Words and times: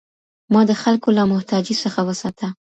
ما 0.53 0.61
د 0.69 0.71
خلکو 0.83 1.09
له 1.17 1.23
محتاجۍ 1.31 1.75
څخه 1.83 1.99
وساته. 2.07 2.47